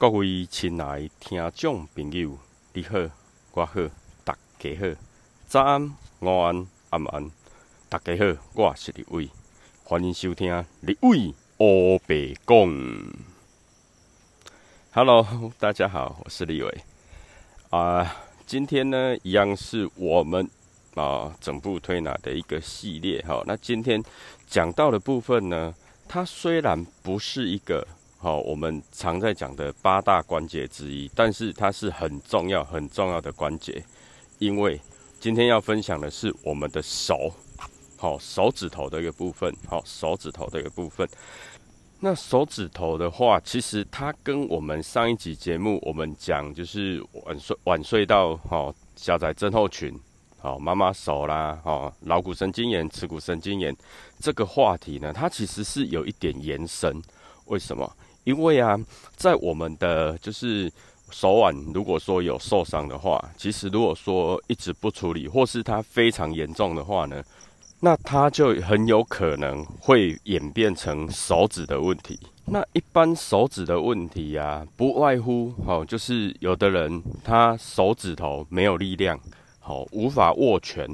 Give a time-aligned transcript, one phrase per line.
[0.00, 2.38] 各位亲爱听众朋友，
[2.72, 2.98] 你好，
[3.52, 3.74] 我好，
[4.24, 4.96] 大家好，
[5.46, 7.30] 早安、午安、晚安，
[7.86, 9.28] 大家好，我是李伟，
[9.84, 13.12] 欢迎收听李伟欧白讲。
[14.92, 16.80] Hello，大家好，我是李伟
[17.68, 18.16] 啊。
[18.46, 20.48] 今天呢，一样是我们
[20.94, 23.42] 啊整部推拿的一个系列哈。
[23.46, 24.02] 那今天
[24.46, 25.74] 讲到的部分呢，
[26.08, 27.86] 它虽然不是一个。
[28.22, 33.82] 好，我们常在讲的八大关节之一，但是它是很重要、很重要的关节，
[34.38, 34.78] 因为
[35.18, 37.32] 今天要分享的是我们的手，
[37.96, 41.08] 好手指头的一个部分，好手指头的一个部分。
[41.98, 49.98] 那手指头的话，其实它跟我们上一集节目我们讲就是晚睡晚睡到好下载症候群，
[50.38, 53.74] 好妈妈手啦，好桡骨神经炎、耻骨神经炎
[54.18, 57.02] 这个话题呢，它其实是有一点延伸，
[57.46, 57.90] 为什么？
[58.30, 58.78] 因为啊，
[59.16, 60.72] 在我们的就是
[61.10, 67.20] 手腕，如果说有受伤的话，其实如果说一直不处理，或是它非常严重的话呢，
[67.80, 72.20] 那它就很有可能会演变成手指的问题。
[72.44, 79.18] 那一般手指的问题啊，不外乎哦，就是有的人他手指头没有力量，
[79.58, 80.88] 好无法握拳，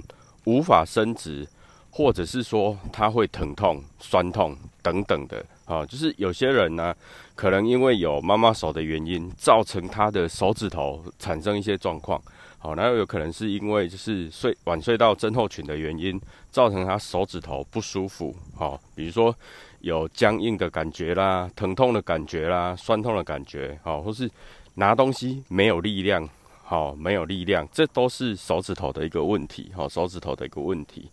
[0.45, 1.47] 无法伸直，
[1.91, 5.45] 或者是说他会疼痛、酸痛等等的。
[5.67, 6.95] 啊，就是有些人呢，
[7.34, 12.19] 可能因为有妈妈手的原因，造成他的手指头产生一些状况。
[12.59, 16.19] 好，然后有可能是因为就是睡晚睡到症候群的原因，
[16.50, 18.34] 造成他手指头不舒服。
[18.55, 19.33] 好，比如说
[19.81, 24.28] 有僵硬的感觉啦，疼痛的感觉啦，酸痛的感觉，好，或是
[24.75, 26.28] 拿东西没有力量，
[26.64, 29.70] 好，没有力量，这都是手指头的一个问题。
[29.75, 31.11] 好，手指头的一个问题。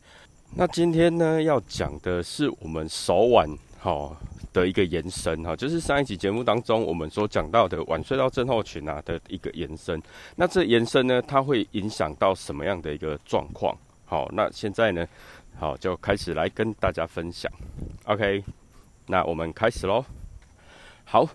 [0.56, 3.48] 那今天呢，要讲的是我们手腕，
[3.84, 4.18] 好。
[4.54, 10.00] 的一个延伸哈，就是上一集节目当中我们所讲到的晚睡到症候群啊的一个延伸。
[10.36, 13.76] 那这延伸呢，它会影响到什么样的一个状况？
[14.06, 15.04] 好，那现在呢，
[15.58, 17.52] 好就开始来跟大家分享。
[18.04, 18.44] OK，
[19.08, 20.06] 那我们开始喽。
[21.04, 21.28] 好，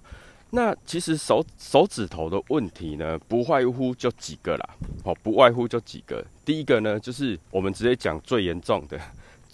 [0.50, 4.70] 那其实手手指头的问题呢，不外乎就几个啦。
[5.02, 6.24] 哦，不外乎就几个。
[6.44, 8.96] 第一个呢，就是我们直接讲最严重的。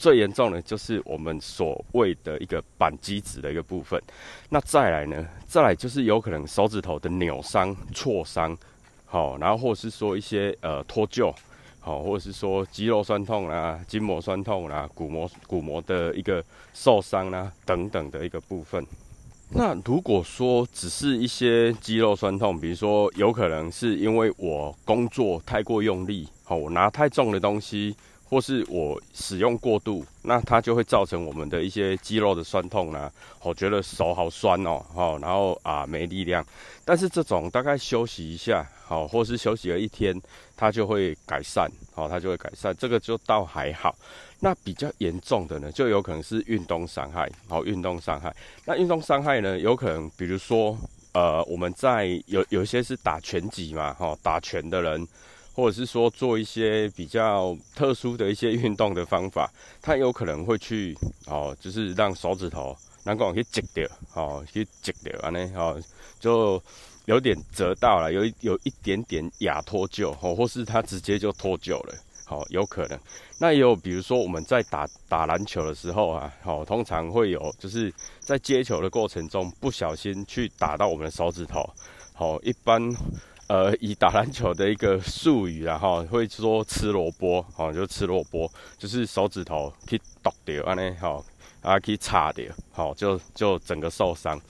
[0.04, 3.98] 最严重的就是我们所谓的一个扳机指的一个部分，
[4.50, 5.26] 那再来呢？
[5.46, 8.54] 再来就是有可能手指头的扭伤、挫伤，
[9.06, 11.34] 好，然后或是说一些呃脱臼，
[11.80, 16.44] 好，或者是说肌肉酸痛啦、筋膜酸痛啦、骨膜骨膜的一个
[16.74, 18.86] 受伤啦等等的一个部分。
[19.54, 27.96] 那如果说只是一些肌肉酸痛，比如说有可能是因为我工作太过用力，好，我拿太重的东西。
[28.24, 33.10] 或是我使用过度，那它就会造成我们的一些肌肉的酸痛啦。
[33.42, 36.44] 我觉得手好酸哦，好，然后啊没力量。
[36.84, 40.18] 但是这种大概休息一下，好，或是休息了一天，
[40.56, 42.74] 它就会改善，好，它就会改善。
[42.76, 43.94] 这个就倒还好。
[44.40, 48.34] 那比较严重的呢，就有可能是运动伤害，好，运动伤害。
[48.64, 50.76] 那运动伤害呢，有可能比如说，
[51.12, 55.06] 呃，我们在有有一些是打拳击嘛，哈，打拳的人。
[55.54, 59.48] 或者是说做一些比较特殊的一些运动的方法，
[59.80, 65.80] 它有可能会去哦，就是让手指头能够去挤掉，哦，去挤掉安尼，哦，
[66.18, 66.60] 就
[67.04, 71.94] 有点折到了，有有一点点亚脱臼，哦，或是它直接就脱臼了，
[72.24, 72.98] 好，有可能。
[73.38, 81.62] 那也有比如说我们在打打篮球的时候啊，好，通常会有就是在接球的过程中不小心去打到我们的手指头，
[82.12, 82.92] 好，一般。
[83.46, 91.22] 呃，以打篮球的一个术语啊，哈，会说吃萝卜，哦，就吃萝卜，就是手指头去剁掉，安尼，好，
[91.60, 94.40] 啊，可以擦掉，好，就就整个受伤。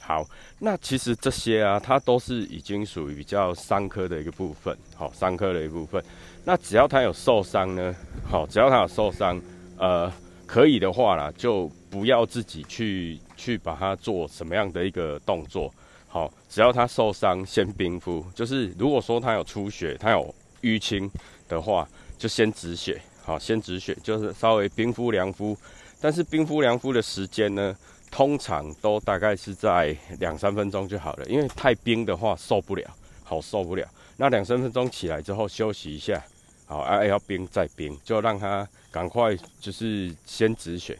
[0.00, 0.26] 好，
[0.58, 6.02] 那其实这些啊，它都是已经属于比较伤科的一个部分，好，伤科的一部分。
[6.44, 7.94] 那只要它有受伤呢，
[8.28, 9.40] 好，只要它有受伤，
[9.78, 10.12] 呃，
[10.44, 15.72] 可以的话啦，就不要自己去去把它做什么样的一个动作。
[16.12, 18.22] 好，只要他受伤，先冰敷。
[18.34, 21.10] 就是如果说他有出血，他有淤青
[21.48, 21.88] 的话，
[22.18, 23.00] 就先止血。
[23.24, 25.56] 好，先止血，就是稍微冰敷凉敷。
[26.02, 27.74] 但是冰敷凉敷的时间呢，
[28.10, 31.24] 通常都大概是在两三分钟就好了。
[31.24, 32.94] 因为太冰的话受不了，
[33.24, 33.88] 好受不了。
[34.18, 36.22] 那两三分钟起来之后休息一下，
[36.66, 40.98] 好，哎要冰再冰，就让他赶快就是先止血。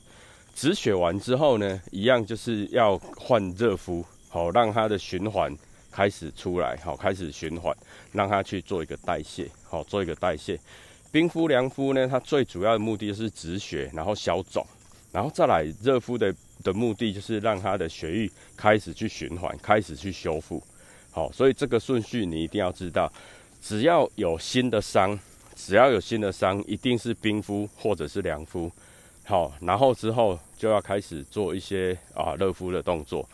[0.55, 4.03] 止血完之后呢，一样就是要换热敷。
[4.33, 5.55] 好，让它的循环
[5.91, 7.77] 开始出来，好，开始循环，
[8.13, 10.59] 让它去做一个代谢，好，做一个代谢。
[11.11, 14.67] 冰敷、凉敷呢，它最主要的目的就是止血，然后消肿，
[15.13, 16.35] 然后再来热敷的
[16.65, 20.63] 的目的就是让它的血液开始去循环，开始去修复。
[21.11, 23.13] 好，所以这个顺序你一定要知道。
[23.61, 25.21] 只要有新的伤，
[25.55, 28.73] 只要有新的伤，一定是冰敷或者是凉敷。
[29.25, 33.29] 好，然后之后就要开始做一些啊热敷的动作。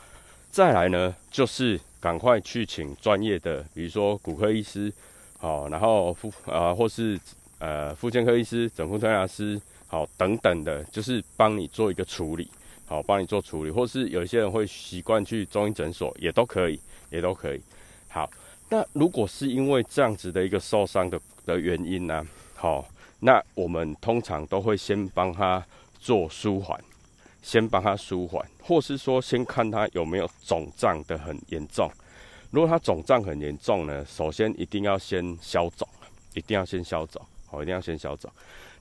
[0.50, 4.92] 再来呢，就是赶快去请专业的，比如说骨科医师，
[5.38, 7.18] 好，然后妇啊或是
[7.58, 12.50] 呃妇健科医师、整复推拿师，好等等的，就是帮你做一个处理，
[12.86, 16.80] 好，帮你做处理，或是有些人会习惯去中医诊所，也都可以，
[17.10, 17.60] 也都可以。
[18.08, 18.28] 好，
[18.68, 22.84] 那如果是因为这样子的一个受伤的的原因呢，好，
[23.20, 25.64] 那我们通常都会先帮他
[26.00, 26.82] 做舒缓。
[27.48, 31.90] 先帮他舒缓，或是说先看他有没有肿胀的很严重。
[32.50, 35.88] 如果他肿胀很严重呢，首先一定要先消肿，
[36.34, 38.30] 一定要先消肿，好，一定要先消肿。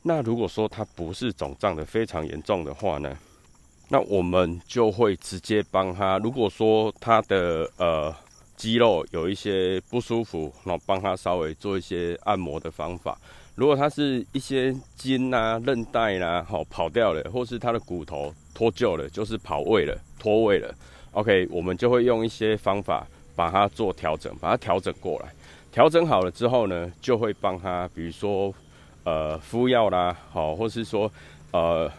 [0.01, 3.17] 那如果说他不是肿胀的非常严重的话呢，
[3.87, 6.17] 那我们就会直接帮他。
[6.17, 8.13] 如果说他的呃
[8.57, 13.17] 肌肉有一些不舒服，那帮他稍微做一些按摩的方法。
[13.55, 20.73] 如果他是一些筋啊、韧带啦，好跑掉了，或是他的骨头脱臼了，就是跑位了、脱位了
[21.11, 23.05] ，OK，我们就会用一些方法
[23.35, 25.31] 把它做调整，把它调整过来。
[25.71, 28.51] 调整好了之后呢，就会帮他，比如说
[29.03, 31.11] 呃敷药啦，好，或是说
[31.51, 31.91] 呃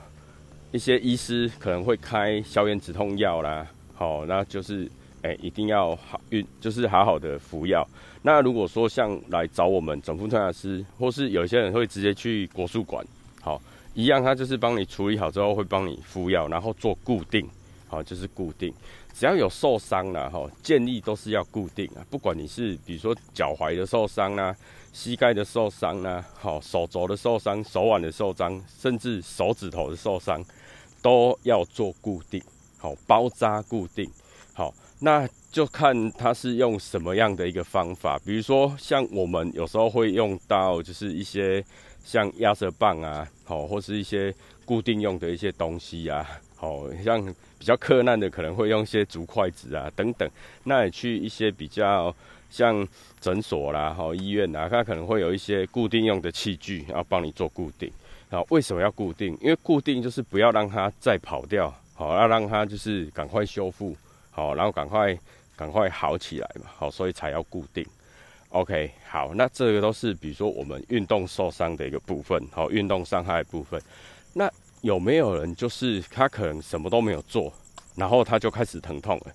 [0.73, 3.65] 一些医师可能会开消炎止痛药啦，
[3.95, 4.91] 好，那就是。
[5.23, 7.85] 哎，一定要好运，就是好好的服药。
[8.23, 13.05] 那如果说像来找我们整复推拿师，或是有些人会直接去国术馆，
[13.41, 13.61] 好，
[13.99, 17.45] 一样，他就是帮你处理好之后会帮你敷药，然后做固定，
[17.89, 18.73] 好，就是固定。
[19.13, 22.07] 只要有受伤了哈，建议都是要固定啊。
[22.09, 24.55] 不管你是比如说脚踝的受伤啦，
[24.93, 30.41] 膝盖的受伤啦，好，手肘的受伤、手腕的受伤，甚至手指头的受伤，
[31.03, 32.41] 都要做固定，
[32.77, 34.09] 好，包扎固定，
[34.55, 34.73] 好。
[35.01, 41.65] 那就看他是用什么样的一个方法，比如说像我们有时候会用到，就是一些
[42.09, 44.35] 像压舌棒啊，好，或是一些
[44.65, 46.27] 固定用的一些东西啊，
[46.57, 47.23] 好像
[47.59, 50.27] 比较困难的可能会用一些竹筷子啊等等。
[50.65, 52.15] 那你去一些比较
[52.49, 52.89] 像
[53.21, 57.93] 诊所啦、好医院啊，它可能会有一些固定用的器具，然后帮你做固定。
[58.31, 59.37] 好，为什么要固定？
[59.43, 63.95] 因为固定就是不要让它再跑掉，好，要让它就是赶快修复。
[64.31, 65.15] 好，然后赶快
[65.55, 67.85] 赶快好起来嘛，好，所以才要固定。
[68.51, 73.81] OK，好，那这个都是比如说我们运动受伤的一个部分，好，运动伤害部分。
[74.33, 74.51] 那
[74.81, 77.53] 有没有人就是他可能什么都没有做，
[77.95, 79.33] 然后他就开始疼痛了？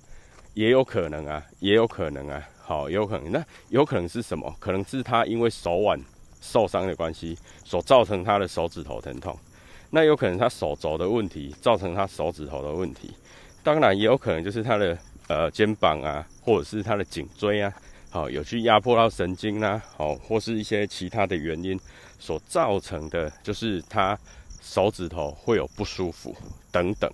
[0.56, 3.32] 也有可能啊，也有可能啊，好，有可能。
[3.32, 4.52] 那有可能是什么？
[4.60, 6.00] 可能是他因为手腕
[6.42, 9.38] 受伤的关系，所造成他的手指头疼痛。
[9.92, 13.14] 那有可能他手肘的问题造成他手指头的问题。
[13.62, 17.72] 当然也有可能就是他的呃肩膀啊，或者是他的颈椎啊，
[18.14, 21.80] 好有去压迫到神经啦，好或是一些其他的原因
[22.20, 24.16] 所造成的，就是他
[24.62, 26.36] 手指头会有不舒服
[26.72, 27.12] 等等。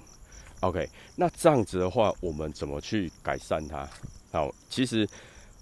[0.60, 0.86] OK，
[1.16, 3.88] 那这样子的话，我们怎么去改善它？
[4.30, 5.08] 好，其实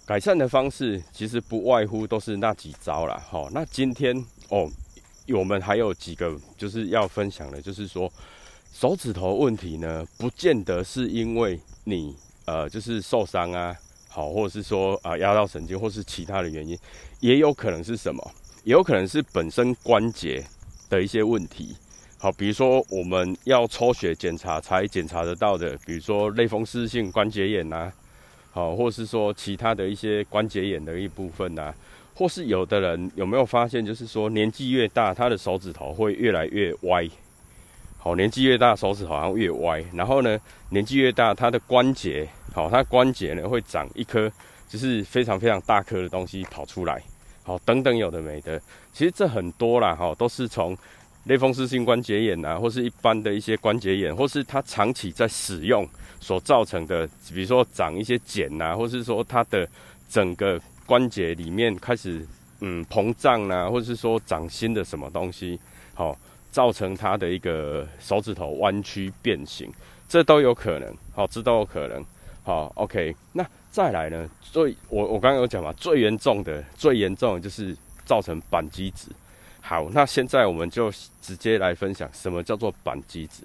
[0.04, 3.16] 改善的方式其实不外乎都是那几招啦。
[3.30, 4.12] 好，那今天
[4.48, 4.68] 哦，
[5.28, 8.12] 我们还有几个就是要分享的，就是说。
[8.70, 12.14] 手指头问题呢，不见得是因为你
[12.44, 13.74] 呃就是受伤啊，
[14.18, 16.76] 好，或者是说啊压到神经，或是其他的原因，
[17.20, 18.32] 也有可能是什么？
[18.64, 20.44] 也有可能是本身关节
[20.90, 21.76] 的一些问题。
[22.18, 27.92] 好，比如说我们要抽血检查才检查得到的，比如说类风湿性关节炎呐，
[28.50, 31.72] 好，或是说其他的一些关节炎的一部分呐，
[32.16, 37.08] 或是有的人有没有发现，就是说年纪越大，他的手指头会越来越歪。
[37.98, 39.84] 好，年纪越大，手指好像越歪。
[39.94, 40.36] 然后呢，
[40.70, 44.30] 年纪越大，它的关节，好，它关节呢会长一颗，
[44.68, 47.02] 就是非常非常大颗的东西跑出来。
[47.42, 48.60] 好，等等有的没的，
[48.92, 50.76] 其实这很多啦，哈，都是从
[51.24, 55.86] 类风湿性关节炎啊，或是一般的一些关节炎，或是它长期在使用
[56.20, 59.68] 所造成的，比如说长一些茧呐，或是说它的
[60.08, 62.26] 整个关节里面开始
[62.60, 65.58] 嗯膨胀啊，或是说长新的什么东西，
[65.94, 66.16] 好。
[66.50, 69.70] 造成他的一个手指头弯曲变形，
[70.08, 72.02] 这都有可能，好，这都有可能，
[72.48, 73.14] 好，OK。
[73.32, 74.26] 那再来呢？
[74.40, 77.76] 最我我刚刚有讲嘛，最严重的、最严重的就是
[78.06, 79.08] 造成板机指。
[79.60, 80.90] 好，那现在我们就
[81.20, 83.42] 直接来分享什么叫做板机指。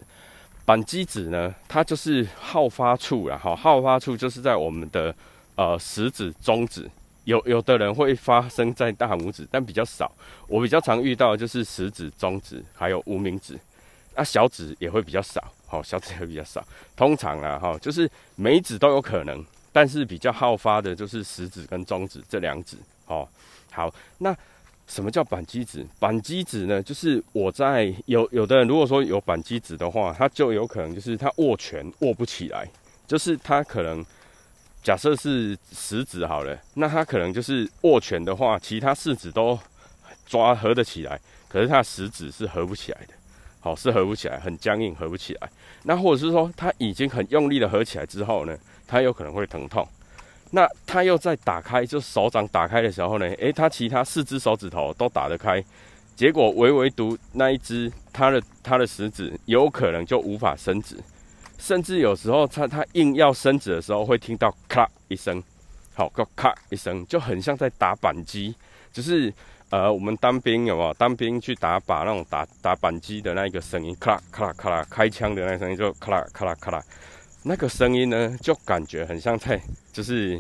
[0.64, 5.14] 板机指呢，它就是好发处啦，好，好发处就是在我们的
[5.56, 6.90] 呃食指、中指。
[7.26, 10.10] 有有的人会发生在大拇指，但比较少。
[10.48, 13.60] 我比较常遇到就是食指、中指，还有无名指。
[14.16, 16.66] 那小指也会比较少，好，小指会比较少。
[16.96, 22.78] 通常啊，哈，就是每一指都有可能，但是比较好发的就是食指跟中指这两指。
[23.08, 23.28] 哦，
[23.72, 24.36] 好，那
[24.88, 25.86] 什么叫扳机指？
[26.00, 32.70] 扳机指呢，就是我在有有的人如果说有扳机指的话，他就有可能就是他握拳握不起来，
[33.08, 34.06] 就是他可能
[34.84, 39.58] 假设是食指好了，那他可能就是握拳的话，其他四指都
[40.26, 43.14] 抓合得起来，可是他食指是合不起来的，
[43.64, 45.50] 好是合不起来，很僵硬，合不起来。
[45.84, 48.54] 那或者是说他已经很用力的合起来之后呢，
[48.86, 49.88] 他有可能会疼痛。
[50.52, 55.64] 那他又在打开，就手掌打开的时候呢，诶，他其他四只手指头都打得开，
[56.14, 60.98] 结果唯唯独那一只，他的他的食指有可能就无法伸直，
[61.58, 65.42] 甚至有时候他他硬要伸直的时候，会听到咔一声，
[65.94, 68.54] 好个咔一声，就很像在打扳机，
[68.92, 69.34] 就是
[69.74, 70.94] 呃，我们当兵有没有？
[70.94, 76.80] 当兵去打靶那种打打扳机的那一个声音，咔啦咔啦咔啦，开枪的那声音就咔啦咔啦咔啦。
[77.42, 79.60] 那个声音呢，就感觉很像在，
[79.92, 80.40] 就是，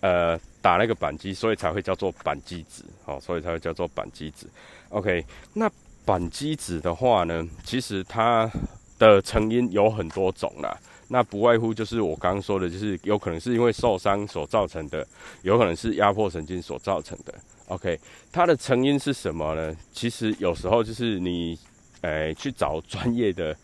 [0.00, 4.48] 呃，打那个扳机，所以才会叫做扳机指，好，所以才会叫做扳机指。
[4.88, 5.70] OK，那
[6.04, 8.50] 扳机指的话呢，其实它
[8.98, 10.76] 的成因有很多种啦，
[11.06, 15.06] 那不外乎就是我刚刚说的，就是有可能是因为受伤所造成的，
[15.42, 17.32] 有可能是压迫神经所造成的。
[17.68, 17.98] OK，
[18.32, 19.74] 它的成因是什么呢？
[19.92, 21.58] 其实有时候就是你，
[22.02, 23.56] 诶，去找专业的。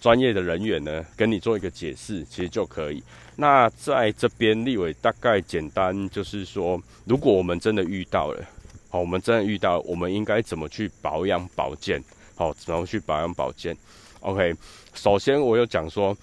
[0.00, 3.02] 专业的人员呢，跟你做一个解释，其实就可以。
[3.34, 8.44] 那在这边，立伟大概简单就是说，如果我们真的遇到了，
[8.90, 12.00] 好，我们真的遇到，我们应该怎么去保养保健？
[12.36, 13.76] 好，怎么去保养保健
[14.20, 14.54] ？OK，
[14.94, 16.16] 首先我有讲说，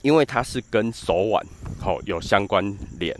[0.00, 1.46] 因为它是跟手腕
[1.78, 2.64] 好有相关
[2.98, 3.14] 联，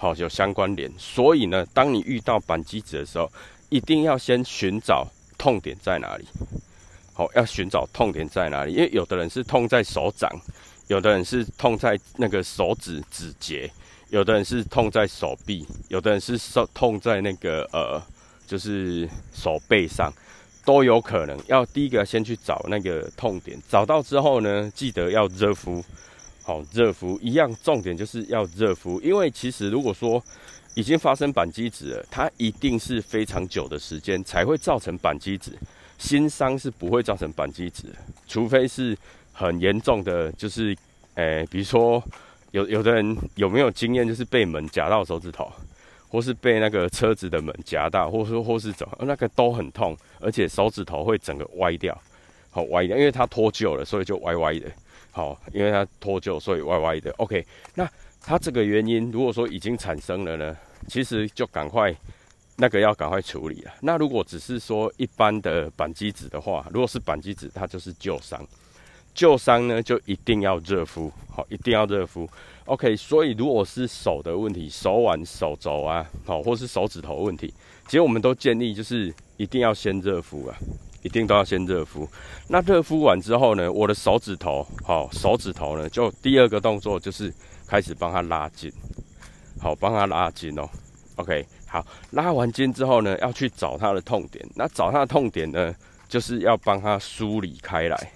[0.00, 3.30] 好有相关联，所以呢，当你遇到板机指的时候，
[3.68, 6.24] 一定要先寻找痛点在哪里。
[7.12, 8.72] 好，要寻找痛点在哪里？
[8.72, 10.30] 因为有的人是痛在手掌，
[10.88, 13.70] 有的人是痛在那个手指指节，
[14.08, 18.02] 有的人是痛在手臂，有的人是受痛在那个呃，
[18.46, 20.10] 就是手背上，
[20.64, 21.38] 都有可能。
[21.46, 25.84] 要第一个先去找那个痛点，找到之后呢，记得要热敷。
[26.50, 29.00] 好，热敷一样，重点就是要热敷。
[29.02, 30.20] 因为其实如果说
[30.74, 35.52] 已经发生扳机指了，它一定是非常久的时间才会造成扳机指。
[35.96, 37.84] 新伤是不会造成扳机指，
[38.26, 38.98] 除非是
[39.32, 40.76] 很严重的，就是，
[41.14, 42.02] 诶，比如说
[42.50, 45.48] 有有的人有没有经验，就是被门夹到手指头，
[46.08, 51.96] 或是被那个车子的门夹到，或说或是怎么，那个都很痛，而且手指头会整个歪掉，
[52.50, 54.66] 好歪掉，因为它脱臼了，所以就歪歪的，
[55.10, 57.10] 好，因为它脱臼，所以歪歪的。
[57.18, 57.88] OK，那
[58.20, 60.56] 它这个原因如果说已经产生了呢，
[60.88, 61.94] 其实就赶快。
[62.62, 63.72] 那个要赶快处理啊。
[63.80, 68.38] 那如果只是说一般的板机指的话，如果是板机指，它就是旧伤。
[69.14, 72.28] 旧伤呢，就一定要热敷，好，一定要热敷。
[72.66, 77.50] OK，所以如果是手的问题，手腕、手肘啊，好，或是手指头问题，
[77.86, 80.54] 其实我们都建议就是一定要先热敷啊，
[81.02, 82.08] 一定都要先热敷。
[82.48, 87.32] 那热敷完之后呢，我的手指头，好，手指头呢，就第二个动作就是
[87.66, 88.72] 开始帮它拉筋，
[89.60, 90.68] 好，帮它拉筋哦。
[91.16, 91.46] OK。
[91.72, 94.44] 好，拉完筋之后呢，要去找它的痛点。
[94.56, 95.72] 那找它的痛点呢，
[96.08, 98.12] 就是要帮它梳理开来，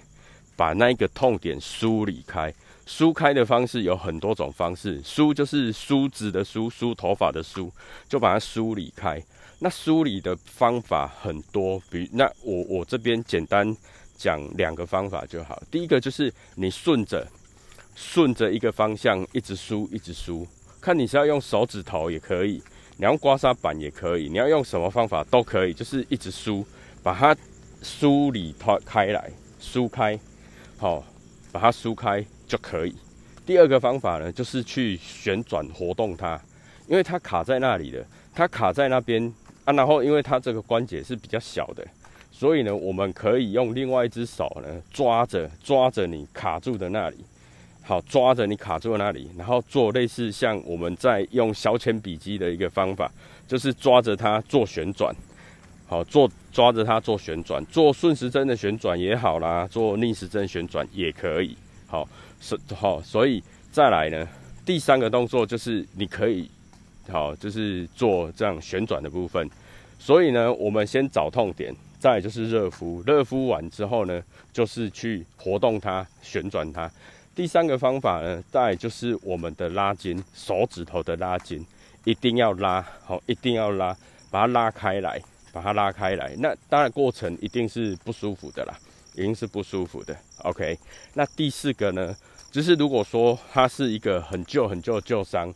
[0.57, 2.53] 把那个痛点梳理开。
[2.85, 7.71] 梳开的方式有很多种方式，梳就是梳子的梳，梳头发的梳，
[8.09, 9.23] 就把它梳理开。
[9.59, 13.75] 那梳理的方法很多，比那我我这边简单
[14.17, 15.61] 讲两个方法就好。
[15.71, 17.25] 第一个就是你顺着
[17.95, 20.45] 顺着一个方向一直梳，一直梳，
[20.81, 22.61] 看你是要用手指头也可以。
[22.97, 26.65] 你要刮痧板也可以，你要用什么方法都可以，就是一直梳，
[27.03, 27.35] 把它
[27.81, 30.17] 梳理它开来，梳开，
[30.77, 31.03] 好，
[31.51, 32.95] 把它梳开就可以。
[33.45, 36.41] 第二个方法呢，就是去旋转活动它，
[36.87, 39.33] 因为它卡在那里的，它卡在那边
[39.65, 41.85] 啊，然后因为它这个关节是比较小的，
[42.31, 47.17] 所以呢，我们可以用另外一只手呢抓着抓着你卡住的那里。
[47.87, 53.11] 好，抓着你卡住的那里，然后做类似像我们在用小铅笔机的一个方法，
[53.47, 55.15] 就是抓着它做旋转。
[55.85, 61.55] 好，做抓着它做旋转，做顺时针的旋转也好啦，做逆时针旋转也可以。
[61.85, 62.09] 好，
[62.41, 64.27] 是好，所以再来呢，
[64.65, 66.49] 第三个动作就是你可以
[67.09, 69.49] 好，就是做这样旋转的部分。
[69.97, 74.21] 所以呢，我们先找痛点，再就是热敷，热敷完之后呢，
[74.51, 76.91] 就是去活动它，旋转它。
[77.33, 81.65] 第三个方法呢，再就是我们的拉筋，手指头的拉筋，
[82.03, 83.95] 一定要拉好，一定要拉，
[84.29, 85.21] 把它拉开来，
[85.51, 86.35] 把它拉开来。
[86.37, 88.77] 那当然过程一定是不舒服的啦，
[89.15, 90.15] 一定是不舒服的。
[90.39, 90.77] OK，
[91.13, 92.15] 那第四个呢，
[92.51, 95.53] 就是如果说它是一个很旧很旧旧伤，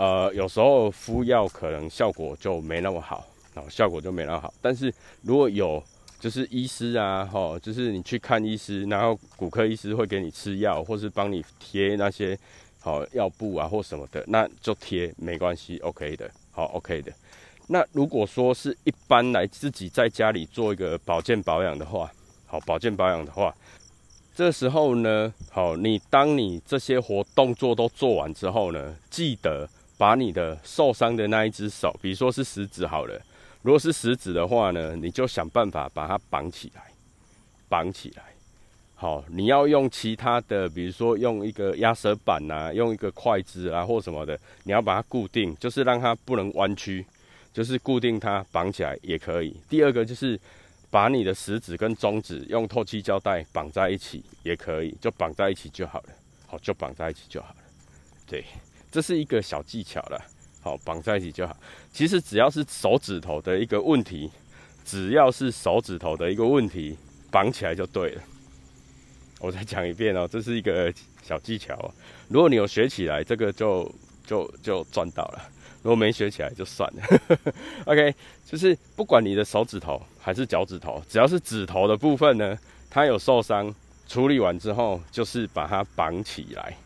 [0.00, 4.54] 呃，有时候敷药可能效果就没那么好，然哦，效果就没那么好。
[4.62, 4.90] 但是
[5.20, 5.82] 如果有
[6.18, 12.38] 就是医师啊，哈，就是你去看医师，然后骨科医师会给你吃药，或是帮你贴那些
[12.78, 17.12] 好药布啊或什么的，那就贴没关系，OK 的，好 OK 的。
[17.66, 22.10] 那如果说是一般来自己在家里做一个保健保养的话，
[22.46, 23.54] 好保健保养的话，
[24.34, 29.68] 这时候呢，好，你当你这些活动作都做完之后呢，记得
[30.00, 33.20] 把你的受伤的那一只手，比如说是食指好了。
[33.60, 36.80] 如果是食指的话呢，你就想办法把它绑起来，
[37.68, 38.22] 绑起来。
[38.94, 47.04] 好，你要用其他的，比如说用一个压舌板呐，用一个筷子啊或什么的，你要把它固定，就是让它不能弯曲，
[47.52, 49.54] 就是固定它绑起来也可以。
[49.68, 50.40] 第二个就是
[50.90, 56.08] 把你的食指跟中指用透气胶带绑在一起也可以，就绑在一起就好了。
[56.46, 57.56] 好，就绑在一起就好了。
[58.26, 58.42] 对，
[58.90, 60.20] 这是一个小技巧了。
[60.62, 61.56] 好，绑在一起就好。
[61.90, 64.30] 其实只要是手指头的一个问题，
[64.84, 66.96] 只要是手指头的一个问题，
[67.30, 68.22] 绑起来就对了。
[69.38, 70.92] 我再讲一遍哦，这是一个
[71.22, 71.94] 小技巧。
[72.28, 73.90] 如果你有学起来，这个就
[74.26, 75.38] 就就赚到了；
[75.82, 77.02] 如果没学起来，就算了。
[77.86, 82.54] OK，就是不管你的手指头还是脚趾头，只要是指头的部分呢，
[82.90, 83.74] 它有受伤，
[84.06, 86.76] 处理完之后就是把它绑起来。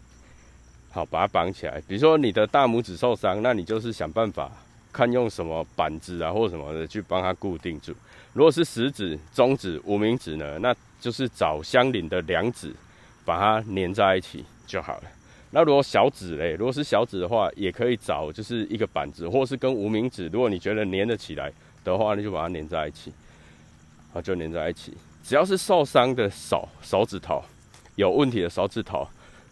[0.95, 1.83] 好，把它绑起来。
[1.89, 4.49] 比如说你的大拇指受伤，那你就是想办法
[4.93, 7.93] 看用什么板子啊，或什么的去帮它固定住。
[8.33, 12.73] 如果是食指、中指、无名指呢，那就是找相邻的两指
[13.25, 15.03] 把它粘在一起就好了。
[15.51, 23.13] 那如果小指嘞，如果是小指的话，也可以找就是一个板子，或是跟无名指，如果你觉得粘得起来的话，那就把它粘在一起。
[24.13, 24.97] 好，就粘在一起。
[25.25, 27.43] 只要是受伤的手手指头
[27.97, 29.05] 有问题的手指头。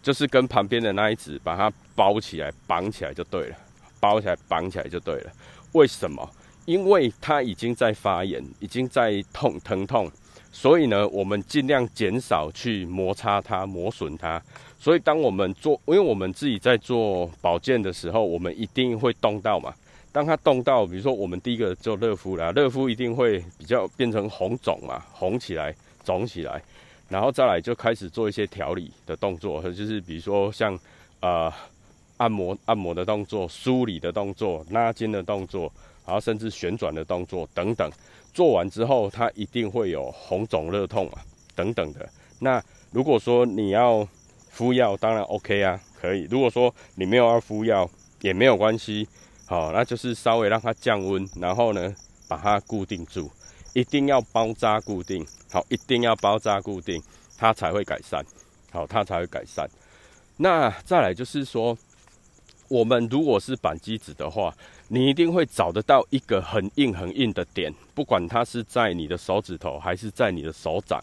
[0.03, 3.57] 就是跟旁边的那一指把它包起来、绑起来就对了，
[4.01, 5.31] 包起来、绑起来就对了。
[5.73, 6.29] 为什么？
[6.65, 10.11] 因为它已经在发炎，已经在痛、疼痛，
[10.53, 14.41] 所以呢，我们尽量减少去摩擦它、磨损它。
[14.79, 19.73] 所以，当我们做，因为我们自己在做保健的时候，我们一定会动到嘛。
[20.11, 25.75] 当它动到，比如说我们第一个做热敷啦，热敷一定会比较变成红肿嘛，红起来、
[26.05, 26.63] 肿起来。
[27.13, 30.77] 然后再来就开始做一些调理的动作，就是比如说像
[31.21, 31.53] 呃
[32.17, 35.71] 按摩按摩的动作、梳理的动作、拉筋的动作，
[36.07, 37.91] 然后甚至旋转的动作等等。
[38.33, 41.21] 做完之后，它一定会有红肿热痛啊
[41.55, 42.09] 等等的。
[42.39, 44.09] 那如果说你要
[44.49, 46.27] 敷药，当然 OK 啊，可以。
[46.31, 47.87] 如果说你没有要敷药，
[48.23, 49.07] 也没有关系，
[49.45, 51.95] 好，那就是稍微让它降温，然后呢
[52.27, 53.31] 把它固定住。
[53.73, 57.03] 一定要包扎固定，好，一定要包扎固定，
[57.39, 58.25] 它才会改善，
[58.71, 59.69] 好，它才会改善。
[60.37, 61.77] 那再来就是说，
[62.69, 64.55] 我们如果是板机子的话，
[64.89, 71.03] 你一定会找得到一个很硬很硬的点，不管它是在你的手指头还是在你的手掌，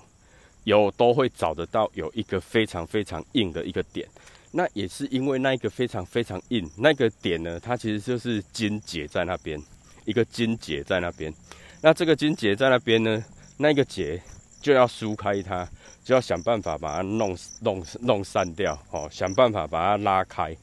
[0.64, 4.08] 有都会找得到有一个非常非常硬的一个点。
[4.52, 9.62] 那也是因为那一个非常非常硬那个点呢，它其实就是筋结在那边，
[10.06, 11.34] 一个筋结在那边。
[11.82, 13.24] 那这个筋结在那边呢，
[13.58, 14.22] 那个结
[14.62, 15.66] 就要疏开它，
[16.04, 20.56] 就要想办法把它弄弄弄散掉，哦，想办法把它拉开。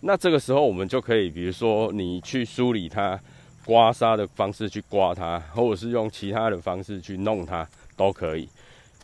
[0.00, 3.18] 那这个时候我们就可以，比如说你去梳理它，
[3.64, 8.48] 刮痧的方式去刮它，或者是用其他的方式去弄它都可以。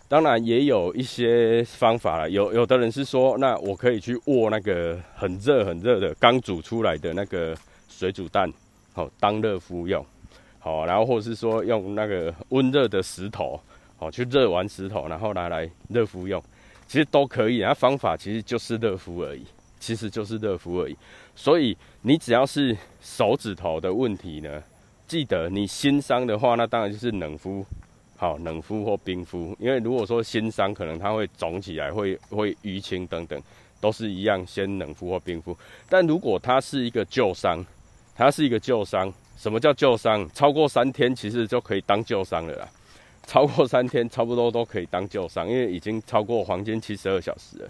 [0.08, 7.56] 当然也有一些方法了，有有的人是说，那我可以去握那个很热很热的刚煮出来的那个
[7.88, 8.48] 水煮蛋，
[8.92, 10.06] 好当热敷用。
[10.66, 13.60] 哦，然后或者是说用那个温热的石头，
[14.00, 16.42] 哦，去热完石头，然后拿来热敷用，
[16.88, 17.60] 其实都可以。
[17.60, 19.46] 那方法其实就是热敷而已，
[19.78, 20.96] 其实就是热敷而已。
[21.36, 24.60] 所以你只要是手指头的问题呢，
[25.06, 27.64] 记得你新伤的话，那当然就是冷敷，
[28.16, 29.56] 好，冷敷或冰敷。
[29.60, 33.40] 因为如果说新伤，可能它会肿起来，会会淤青等等，
[33.80, 35.56] 都是一样，先冷敷或冰敷。
[35.88, 37.64] 但如果它是一个旧伤，
[38.16, 39.14] 它是一个旧伤。
[39.36, 40.28] 什么叫旧伤？
[40.32, 42.68] 超过三天其实就可以当旧伤了啦。
[43.26, 47.68] 超过三天，差不多都可以当旧伤，因为已经超过黄金七十二小时了。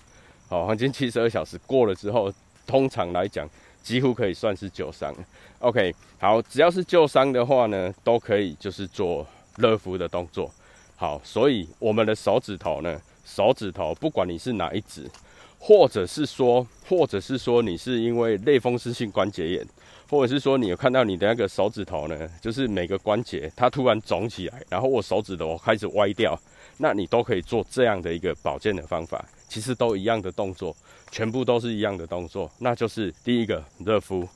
[0.49, 2.33] 好，黄金七十二小时过了之后，
[2.67, 3.49] 通常来讲，
[3.83, 5.15] 几乎可以算是旧伤。
[5.59, 9.27] OK，好，只要是旧伤的话呢，都可以就是做
[9.57, 10.51] 热敷的动作。
[10.95, 15.11] 好，所以我们的手指头呢，手指头不管你是哪一指，
[15.59, 19.67] 或者是说，或者是说你是因为类风湿性关节炎。
[20.09, 22.29] 或者是说，你有看到你的那个手指头呢？
[22.41, 26.39] 就是每个关节它突然肿起来，然后我手指头开始歪掉，
[26.79, 29.25] 那你都可以做这样的一个保健的方法。
[29.49, 30.77] 其实都一样的动作，
[31.11, 34.29] 全部都是一样的动作，那就是第一个热敷，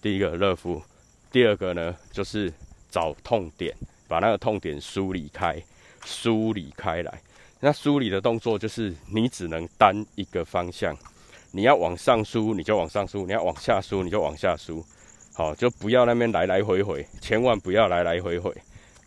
[0.00, 0.82] 第一个热敷，
[1.30, 2.52] 第二个呢就是
[2.90, 3.74] 找痛点，
[4.08, 5.62] 把那个痛点梳理开，
[6.04, 7.20] 梳理开来。
[7.60, 10.96] 那梳理的动作就是你只能单一个方向，
[11.50, 14.84] 你要往上梳你就往上梳，你要往下梳你就往下梳，
[15.34, 18.54] 好，就不要那边来来回回，千万不要来来回回。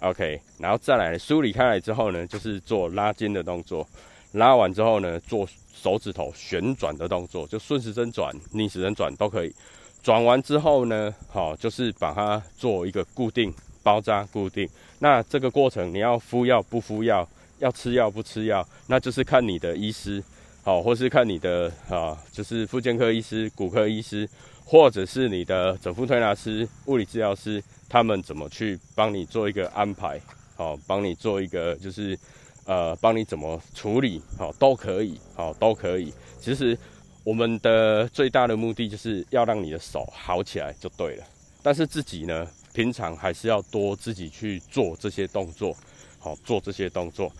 [0.02, 3.88] OK，然后再来梳理开来之后呢，就是做拉筋的动作。
[4.34, 9.56] 拉完之后呢，做手指头旋转的动作，就顺时针转、逆时针转都可以。
[10.04, 14.68] 转完之后呢，好，就是把它做一个固定包扎固定。
[15.00, 17.28] 那这个过程你要敷药不敷药，
[17.60, 20.22] 要吃药不吃药，那就是看你的医师，
[20.64, 24.30] 好，或是看你的啊，就是复健科医师、骨科医师，
[24.68, 27.64] 或者是你的整复推拿师、物理治疗师。
[27.90, 30.20] 他们怎么去帮你做一个安排？
[30.58, 32.20] 好，帮你做一个就是，
[32.66, 34.22] 呃，帮你怎么处理？
[34.38, 36.14] 好，都可以，好，都可以。
[36.38, 36.78] 其实
[37.24, 41.24] 我们的最大的目的就是要让你的手好起来就对了。
[41.64, 45.74] 但是自己呢，平常还是要多自己去做这些动作，
[46.20, 47.32] 好，做这些动作，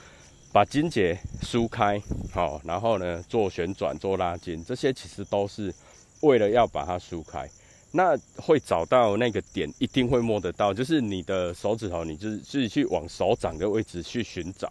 [0.54, 5.74] 把筋结梳开，好，然后呢，做旋转、做拉筋，这些其实都是
[6.22, 7.50] 为了要把它梳开。
[7.90, 10.74] 那会找到那个点，一定会摸得到。
[10.74, 14.70] 就是你的手指头，你就是自己去往手掌的位置去寻找，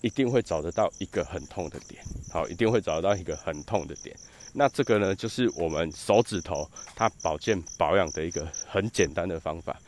[0.00, 2.02] 一定会找得到一个很痛的点。
[2.32, 4.16] 好，一定会找得到一个很痛的点。
[4.54, 9.78] 那这个呢，就是我们手指头它保健保养的一个很简单的方法。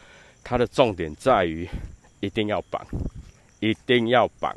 [0.44, 1.66] 它的重点在于
[2.20, 2.86] 一定要绑，
[3.60, 4.54] 一定要绑。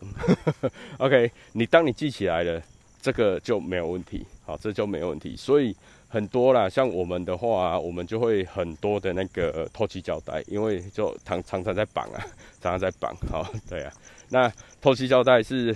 [1.00, 2.62] OK，你当你记起来了，
[3.02, 4.26] 这个就没有问题。
[4.46, 5.34] 好，这就没有问题。
[5.38, 5.74] 所以。
[6.12, 12.20] 很多啦，像我们的话，我们就会很多的那个透气胶带，因为就常常常在绑啊，
[12.62, 13.16] 常常在绑。
[13.32, 13.94] 好， 对啊，
[14.28, 15.74] 那透气胶带是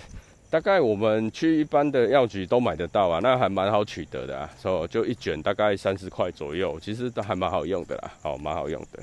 [0.49, 9.01] 大概我们去一般的药局都买得到啊，那还蛮好取得的啊，所以就一卷大概三十块左右，其实都还蛮好用的啦，好，蛮好用的。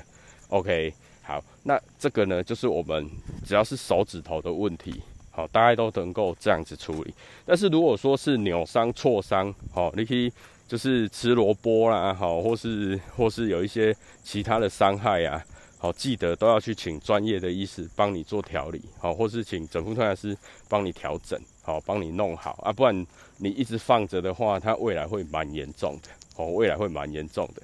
[0.49, 0.93] OK，
[1.23, 3.09] 好，那这个呢，就是我们
[3.43, 7.11] 只要是手指头的问题，好，大概都能够这样子处理。
[7.43, 10.31] 但是如果说是扭伤、挫伤，好，你可以。
[10.67, 15.43] 就是吃萝卜啦，好，或是或是有一些其他的伤害呀，
[15.77, 20.35] 好，记得都要去请专业的医师帮你做调理，好，或是请整复推拿师
[20.67, 23.05] 帮你调整，好，帮你弄好啊，不然
[23.37, 27.61] 你一直放着的话，它未来会蛮严重的，哦，未来会蛮严重的。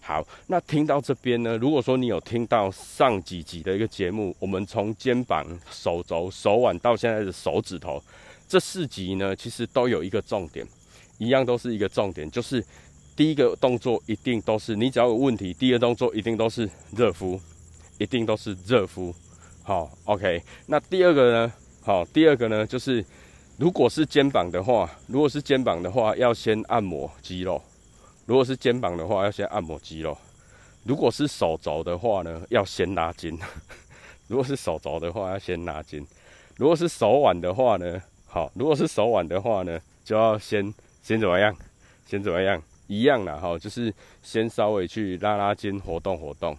[0.00, 8.02] 好，那听到这边呢，如果说你有听到上几集的一个节目，我们从肩膀、手肘、手腕到现在的手指头，
[8.48, 10.66] 这四集呢，其实都有一个重点。
[11.18, 12.64] 一样都是一个重点，就是
[13.14, 17.38] 第一个动作一定都是你只要有问题，第二动作一定都是热敷，
[17.98, 19.14] 一定都是热敷。
[19.64, 20.40] 好，OK。
[20.66, 21.52] 那第二个呢？
[21.82, 23.04] 好，第二个呢，就是
[23.58, 27.60] 如果是肩膀的话，如果是肩膀的话，要先按摩肌肉；
[28.24, 30.16] 如果是肩膀的话，要先按摩肌肉；
[30.84, 33.36] 如果是手肘的话呢，要先拉筋；
[34.28, 36.02] 如果是手肘的话，要先拉筋；
[36.56, 40.72] 如果是手腕的话呢，好，如果是手腕的话呢，就要先。
[41.08, 41.56] 先怎么样？
[42.04, 42.62] 先怎么样？
[42.86, 43.90] 一样的哈，就是
[44.22, 46.54] 先稍微去拉拉筋，活动活动，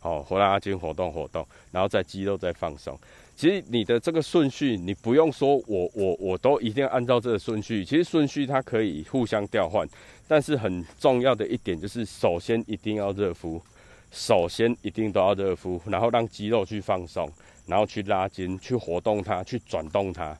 [0.00, 2.98] 好，活拉拉筋，活动活动，然后再肌肉再放松。
[3.36, 7.84] 其实你的这个顺序，你不用说我我我都一定要按照这个顺序。
[7.84, 9.88] 其实顺序它可以互相调换，
[10.26, 13.62] 但是很重要的一点就是，首先一定要热敷，
[14.10, 17.30] 首先一定都要热敷，然后让肌肉去放松，
[17.68, 20.36] 然后去拉筋，去活动它，去转动它。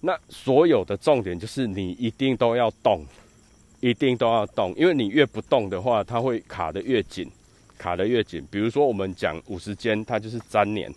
[0.00, 3.04] 那所有的重点就是你一定都要动，
[3.80, 7.28] 一定都要动，因为你越不动的话，它会卡得越紧，
[7.78, 8.46] 卡得越紧。
[8.50, 10.94] 比如说我们讲五十肩，它就是粘黏，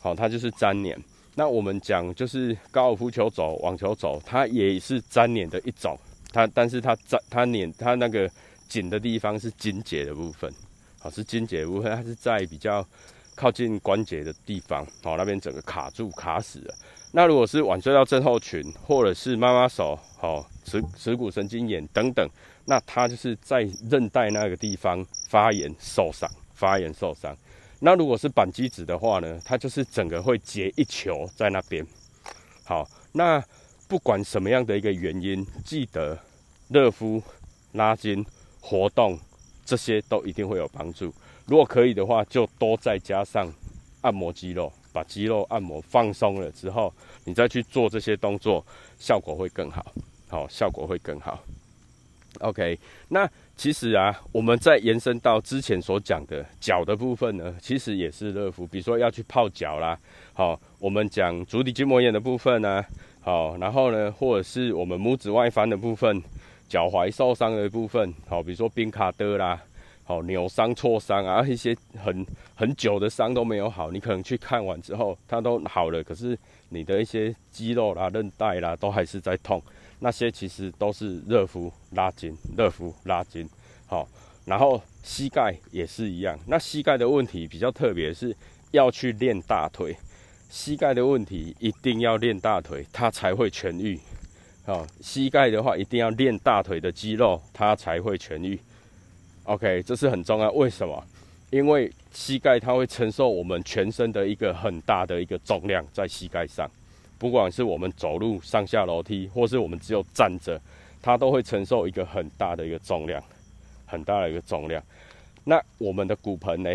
[0.00, 0.98] 好，它就是粘黏。
[1.34, 5.98] 那我们讲就是高尔夫球肘、网球肘，它也是粘黏的一种，
[6.32, 8.30] 它但是它粘它黏它那个
[8.68, 10.50] 紧的地方是筋结的部分，
[11.00, 12.86] 好，是筋结部分，它是在比较
[13.34, 16.74] 靠近关节的地方，好，那边整个卡住卡死了。
[17.16, 22.28] 那如果是晚睡到症候群，或者是妈妈手、好耻耻骨神经炎等等，
[22.64, 27.32] 那它就是在韧带那个地方发炎受伤，发炎受伤。
[27.78, 31.86] 那如果是板机子的话呢，它就是整个会结一球在那边。
[32.64, 33.40] 好，那
[33.86, 36.18] 不管什么样的一个原因，记得
[36.66, 37.22] 热敷、
[37.74, 38.26] 拉筋、
[38.60, 39.16] 活动，
[39.64, 41.14] 这些都一定会有帮助。
[41.46, 43.54] 如果可以的话，就多再加上
[44.00, 44.72] 按摩肌肉。
[44.94, 48.64] 把肌肉按摩放松了之后，你再去做这些动作，
[48.96, 49.84] 效果会更好。
[50.28, 51.42] 好，效果会更好。
[52.40, 52.78] OK，
[53.08, 58.66] 那其实啊，我们再延伸到之前所讲的脚的部分呢，其实也是热敷。
[58.66, 59.98] 比如说要去泡脚啦，
[60.32, 62.84] 好，我们讲足底筋膜炎的部分呢，
[63.20, 66.20] 好，然后呢，或者是我们拇指外翻的部分，
[66.68, 69.62] 脚踝受伤的部分，好，比如说冰卡德啦，
[70.04, 76.38] 好，扭伤、挫伤啊，一些很很久的伤都没有好，你可能去看完之后，它都好了，可是
[76.68, 79.62] 你的一些肌肉啦、韧带啦，都还是在痛，
[80.00, 83.48] 那些其实都是热敷拉筋、热敷拉筋，
[83.86, 84.06] 好，
[84.44, 88.36] 然后膝盖也是一样，那膝盖的问题比较特别，是
[88.72, 89.96] 要去练大腿。
[90.50, 93.98] 膝盖的问题一定要练大腿，它才会痊愈。
[94.64, 98.60] 好，膝盖的话一定要练大腿的肌肉，它才会痊愈。
[99.44, 100.50] OK，这是很重要。
[100.52, 101.04] 为什么？
[101.50, 106.68] 因为膝盖它会承受我们全身的一个很大的一个重量在膝盖上，
[107.18, 110.60] 不管是我们走路上下楼梯，或是我们只有站着，
[111.00, 113.22] 它都会承受一个很大的一个重量，
[113.86, 114.82] 很大的一个重量。
[115.44, 116.70] 那我们的骨盆呢？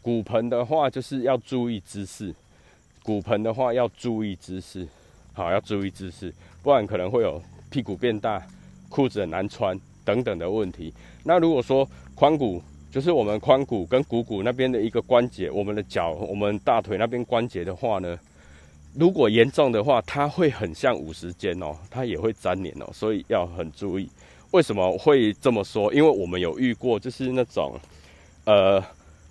[0.00, 2.34] 骨盆的话就是要注意姿势。
[3.02, 4.86] 骨盆的话要注意姿势，
[5.32, 6.32] 好，要注意姿势，
[6.62, 8.40] 不然可能会有屁股变大、
[8.88, 10.92] 裤子很难穿等等的问题。
[11.24, 18.18] 那如果说髋骨，就是我们髋骨跟股骨那边的一个关节，我们的脚、我们大腿那边关节的话呢，
[18.94, 24.08] 如果严重的话，它会很像五十肩哦，它也会粘连哦，所以要很注意。
[24.50, 25.92] 为什么会这么说？
[25.94, 27.78] 因为我们有遇过，就是那种，
[28.44, 28.82] 呃。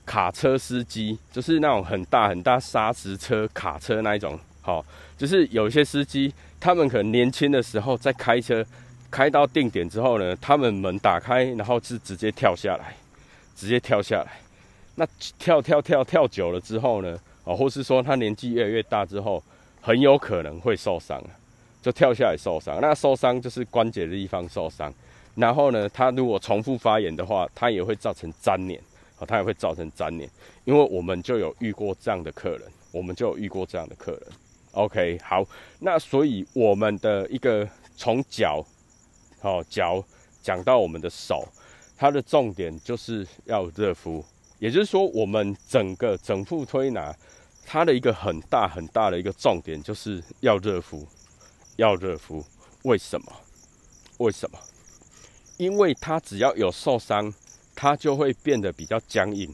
[0.03, 4.83] 卡车司机就是那种很大很大砂石车、卡车那一种，好，
[5.15, 8.65] 就是有一些司机，他们可能年轻的时候在开车，
[9.11, 12.95] 开到定点之后呢，他们门打开，然后是直接跳下来，
[13.55, 14.39] 直接跳下来。
[14.95, 15.05] 那
[15.37, 19.43] 跳跳跳跳久了之后呢，哦，或是说他年纪越来越大之后，
[19.81, 21.21] 很有可能会受伤，
[21.81, 22.79] 就跳下来受伤。
[22.81, 24.91] 那受伤就是关节的地方受伤，
[25.35, 28.81] 然后呢，他如果重复发炎的话，他也会造成粘连。
[29.27, 30.27] 它也会造成粘连，
[30.65, 34.21] 因为我们就有遇过这样的客人，我们就有遇过这样的客人。
[34.71, 35.45] OK，好，
[35.77, 38.65] 那所以我们的一个从脚，
[39.41, 40.03] 好脚
[40.41, 41.47] 讲到我们的手，
[41.97, 44.23] 它的重点就是要热敷，
[44.59, 47.13] 也就是说，我们整个整副推拿，
[47.65, 51.07] 它的一个很大很大的一个重点就是要热敷，
[51.75, 52.45] 要热敷。
[52.83, 53.31] 为什么？
[54.19, 54.57] 为什么？
[55.57, 57.33] 因为它只要有受伤。
[57.73, 59.51] 它就会变得比较僵硬。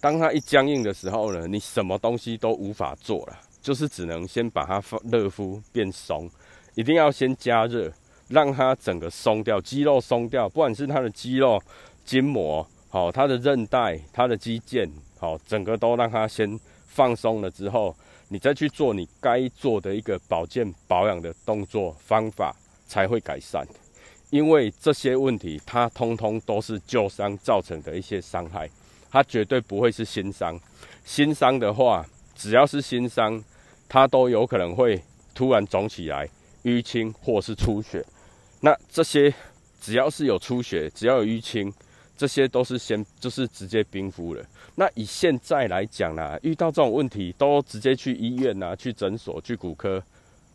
[0.00, 6.30] 当它一僵硬的时候呢，你什么东西都无法做了，就是只能先把它放热敷变松。
[6.74, 7.92] 一定要先加热，
[8.28, 11.62] 让它整个松掉，肌肉松掉，不管是它的肌肉、
[12.04, 17.94] 筋膜，好，它的韧带、它的肌腱，好，整个都让它先放松了之后，
[18.28, 22.54] 你再去做你该做的一个保健保养的动作方法，
[22.88, 23.66] 才会改善。
[24.30, 28.68] 因为这些问题，它通通都是旧伤造成的一些伤害，
[29.08, 30.58] 它绝对不会是新伤。
[31.04, 33.42] 新伤的话，只要是新伤，
[33.88, 35.00] 它都有可能会
[35.32, 36.28] 突然肿起来、
[36.64, 38.04] 淤青或是出血。
[38.60, 39.32] 那这些
[39.80, 41.72] 只要是有出血，只要有淤青，
[42.16, 44.44] 这些都是先就是直接冰敷了。
[44.74, 50.02] 那以现在来讲呢，遇到这种问题，都直接去医院啊，去诊所、去骨科，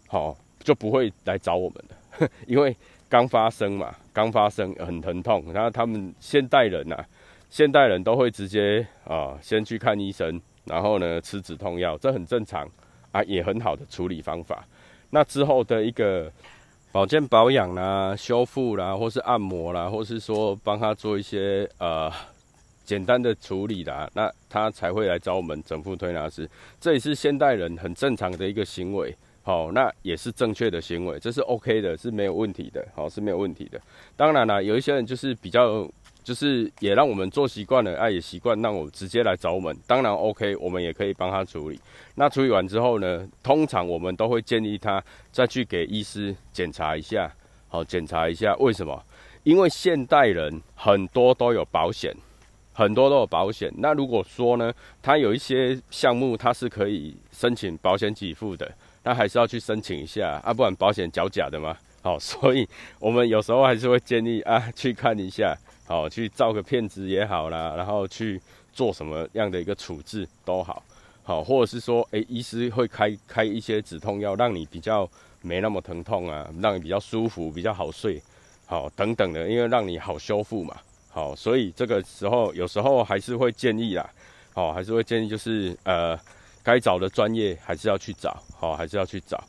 [0.07, 2.75] 好就不会来找我们了， 因为。
[3.11, 6.95] 刚发生嘛，刚发生很疼痛，然后他们现代人呐，
[7.49, 12.65] 现代人都会直接啊先去看医生，然后呢吃止痛药，这很正常
[13.11, 14.65] 啊，也很好的处理方法。
[15.09, 16.31] 那之后的一个
[16.91, 22.11] 保健保养啦、修复啦，或是按摩啦，或是说帮他做一些呃
[22.83, 26.49] 简单的处理啦，那他才会来找我们整副推拿师。
[26.81, 29.15] 这也是现代人很正常的一个行为。
[29.43, 33.79] 好，那也是正确的行为，这是 OK 的，是没有问题的，好是没有问题的。
[34.15, 35.89] 当然了，有一些人就是比较，
[36.23, 39.75] 就是也让我们做习惯了，哎，也习惯让我直接来找我们。
[39.87, 41.79] 当然 OK，我们也可以帮他处理。
[42.15, 47.31] 那处理完之后呢，通常我们都会建议他再去给医师检查一下，
[47.67, 49.03] 好检查一下为什么？
[49.43, 52.15] 因为现代人很多都有保险，
[52.73, 53.71] 很多都有保险。
[53.77, 58.71] 那如果说呢，他有一些项目他是可以申请保险给付的。
[59.03, 61.75] 那还是要去申请一下啊，不然保险缴假的嘛。
[62.03, 62.67] 好，所以
[62.99, 65.57] 我们有时候还是会建议啊，去看一下，
[65.91, 70.81] 好，去照个片子也好啦，然后去做什么样的一个处置都好，
[71.21, 75.05] 好，或者是说，诶，医师会开开一些止痛药，让你比较
[75.41, 78.21] 没那么疼痛啊，让你比较舒服，比较好睡，
[78.65, 80.77] 好，等等的，因为让你好修复嘛。
[81.09, 84.09] 好，所以这个时候有时候还是会建议啦，
[84.53, 86.17] 好，还是会建议就是呃。
[86.63, 89.43] 该找的专业还是要去找，好，还是要去找。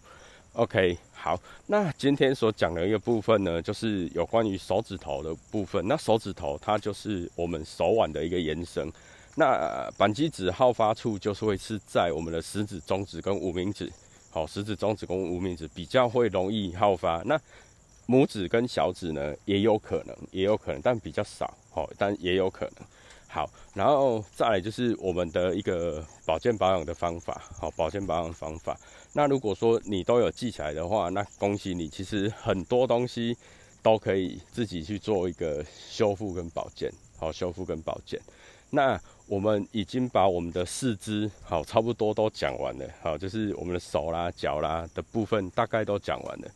[0.54, 5.80] OK，好，那今天所讲的一个部分呢，就是有关于手指头的部分。
[5.86, 8.92] 那手指头它就是我们手腕的一个延伸。
[9.36, 13.88] 那扳机指好发处就是会是在我们的食指、中指跟无名指，
[14.32, 17.22] 好，食指、中指跟无名指比较会容易好发。
[17.24, 17.40] 那
[18.08, 21.56] 拇指跟小指呢，也有可能，也有可能，但比较少。
[21.70, 22.84] 好，但也有可能。
[23.34, 27.42] 好，然后再来就是我们的一个保健保养的方法。
[27.58, 28.78] 好，保健保养方法。
[29.14, 33.34] 那如果说你都有记起来的话，那恭喜你，其实很多东西
[33.82, 36.92] 都可以自己去做一个修复跟保健。
[37.16, 38.20] 好，修复跟保健。
[38.68, 42.86] 那我们已经把我们的四肢好差不多都讲完了。
[43.00, 46.48] 好，就是我们的手啦、脚啦的部分大概都讲完了。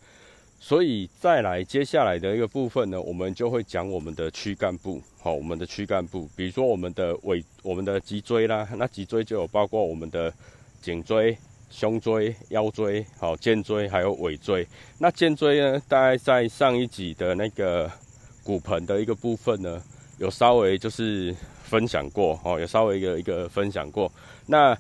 [0.59, 10.33] 所以再来接下来的一个部分呢，我们就会讲我们的躯干部，好，我们的躯干部，比如说我们的尾、我们的脊椎啦，那脊椎就有包括我们的
[10.81, 11.37] 颈椎、
[11.71, 14.67] 胸椎、腰椎，好，肩椎还有尾椎。
[14.99, 17.91] 那肩椎呢，大概在上一集的那个
[18.43, 19.81] 骨盆的一个部分呢，
[20.19, 24.11] 有稍微就是分享过，哦，有稍微一个一个分享过。
[24.47, 24.77] 那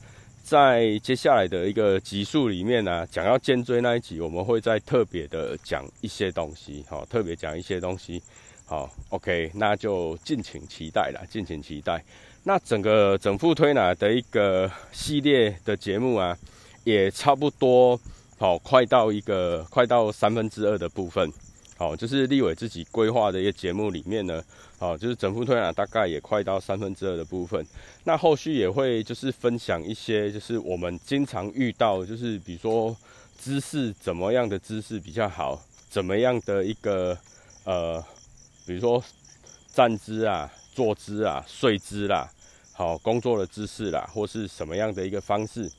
[0.47, 8.23] 在接下来的一个集数里面呢，讲到肩椎那一集，我们会再特别的讲一些东西，好，特别讲一些东西，
[8.65, 12.01] 好，OK，那就敬请期待了，敬请期待。
[12.45, 16.39] 那整个整副推拿的一个系列的节目啊，
[16.85, 17.99] 也差不多，
[18.39, 21.29] 好，快到一个快到三分之二的部分。
[21.79, 24.43] 好，就是立伟自己规划的一个节目里面呢，
[24.79, 27.63] 好，就是整副推拿大概也快到三分之二的部分。
[28.05, 32.97] 那后续也会就是分享一些，就是我们经常遇到，就是比如说
[33.37, 37.17] 姿势怎么样的姿势比较好，怎么样的一个
[37.65, 38.03] 呃，
[38.67, 39.05] 比如说
[39.75, 42.27] 站姿啊、坐姿啊、睡姿啦，
[42.73, 45.71] 好，工作的姿势啦，或是什么样的一个方式。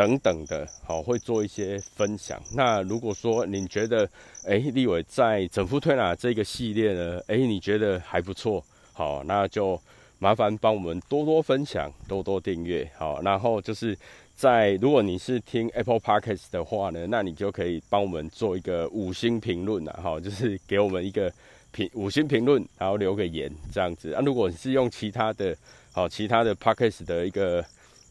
[0.00, 2.40] 等等的，好，会做一些分享。
[2.54, 4.08] 那如果说你觉得，
[4.46, 9.78] 哎，立伟在整副推拿这个系列呢，哎，你觉得还不错，好，那就
[10.18, 13.20] 麻烦帮我们多多分享，多多订阅，好。
[13.20, 13.94] 然后就是
[14.34, 21.30] 在如果你是听 Apple Podcast 的话呢，那你就可以帮我们做一个五星评论啊，好，就是给我们一个
[21.72, 24.14] 评五星评论，然后留个言这样子。
[24.14, 25.54] 啊，如果你是用其他的，
[25.92, 27.62] 好，其他的 Podcast 的一个。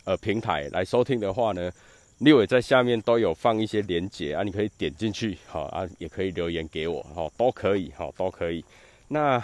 [0.10, 1.72] 呃，平台来收听的话呢，
[2.18, 8.66] 立伟在下面都有放一些连结啊，你可以点进去，好啊，也可以留言给我，好，都可以，好，都可以。
[9.10, 9.40] 那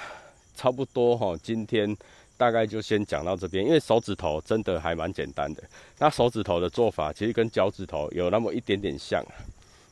[0.55, 1.95] 差不多哈，今天
[2.35, 5.61] 大概就先讲到这边，因为手指头真的还蛮简单的。
[5.99, 9.23] 那手指头的做法其实跟脚趾头有那么一点点像，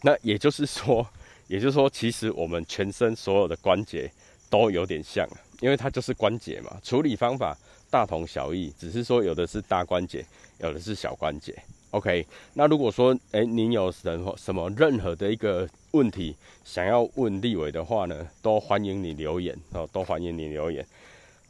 [0.01, 1.07] 那也就是说，
[1.47, 4.11] 也就是说，其实我们全身所有的关节
[4.49, 5.29] 都有点像，
[5.61, 7.55] 因为它就是关节嘛，处理方法
[7.93, 10.25] 大同小异，只是说有的是大关节。
[10.59, 11.53] 有的是小关节
[11.91, 12.25] ，OK。
[12.53, 20.85] 那如果说，哎，您有什么什么任何的一个问题想要问立伟的话呢，都欢迎你留言哦，都欢迎你留言。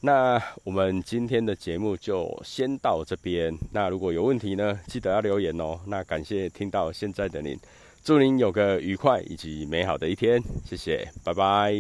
[0.01, 3.56] 那我们今天的节目就先到这边。
[3.71, 5.79] 那如果有问题呢，记得要留言哦。
[5.86, 7.56] 那感谢听到现在的您，
[8.03, 11.73] 祝您有个愉快以及美好的一天，谢谢，拜拜。